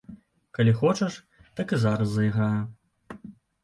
Калі 0.59 0.73
хочаш, 0.79 1.19
так 1.61 1.67
і 1.79 1.81
зараз 1.87 2.17
зайграю. 2.19 2.63